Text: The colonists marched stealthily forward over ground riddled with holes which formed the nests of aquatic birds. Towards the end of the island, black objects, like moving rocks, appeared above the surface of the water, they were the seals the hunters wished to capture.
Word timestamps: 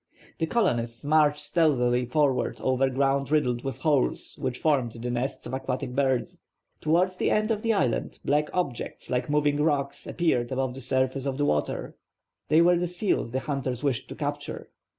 The 0.39 0.47
colonists 0.47 1.03
marched 1.03 1.45
stealthily 1.45 2.05
forward 2.05 2.59
over 2.59 2.89
ground 2.89 3.29
riddled 3.29 3.63
with 3.63 3.77
holes 3.77 4.35
which 4.39 4.57
formed 4.57 4.93
the 4.93 5.11
nests 5.11 5.45
of 5.45 5.53
aquatic 5.53 5.93
birds. 5.93 6.41
Towards 6.81 7.17
the 7.17 7.29
end 7.29 7.51
of 7.51 7.61
the 7.61 7.73
island, 7.73 8.17
black 8.25 8.49
objects, 8.51 9.11
like 9.11 9.29
moving 9.29 9.61
rocks, 9.61 10.07
appeared 10.07 10.51
above 10.51 10.73
the 10.73 10.81
surface 10.81 11.27
of 11.27 11.37
the 11.37 11.45
water, 11.45 11.95
they 12.47 12.61
were 12.63 12.77
the 12.77 12.87
seals 12.87 13.29
the 13.29 13.41
hunters 13.41 13.83
wished 13.83 14.09
to 14.09 14.15
capture. 14.15 14.71